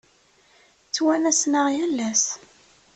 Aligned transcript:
Ttwanasen-aɣ 0.87 1.67
yal 1.75 1.97
ass. 2.09 2.25